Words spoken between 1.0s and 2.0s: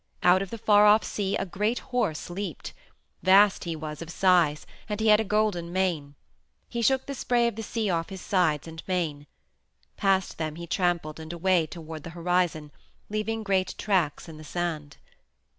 sea a great